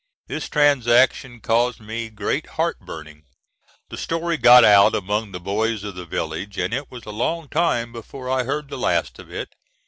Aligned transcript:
This 0.25 0.49
transaction 0.49 1.41
caused 1.41 1.79
me 1.79 2.09
great 2.09 2.47
heart 2.57 2.79
burning. 2.79 3.21
The 3.89 3.97
story 3.97 4.35
got 4.35 4.63
out 4.63 4.95
among 4.95 5.31
the 5.31 5.39
boys 5.39 5.83
of 5.83 5.93
the 5.93 6.07
village, 6.07 6.57
and 6.57 6.73
it 6.73 6.89
was 6.89 7.05
a 7.05 7.11
long 7.11 7.47
time 7.47 7.91
before 7.91 8.27
I 8.27 8.41
heard 8.43 8.69
the 8.69 8.79
last 8.79 9.19
of 9.19 9.29
it. 9.31 9.53